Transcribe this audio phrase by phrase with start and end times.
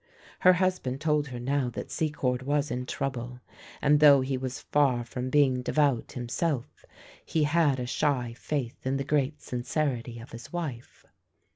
[0.39, 3.39] Her husband told her now that Secord was in trouble,
[3.83, 6.83] and though he was far from being devout himself,
[7.23, 11.05] he had a shy faith in the great sincerity of his wife.